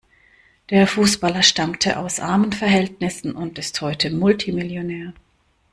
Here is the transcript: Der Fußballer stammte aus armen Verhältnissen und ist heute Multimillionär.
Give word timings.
Der 0.71 0.87
Fußballer 0.87 1.43
stammte 1.43 1.99
aus 1.99 2.19
armen 2.19 2.53
Verhältnissen 2.53 3.33
und 3.35 3.59
ist 3.59 3.79
heute 3.81 4.09
Multimillionär. 4.09 5.13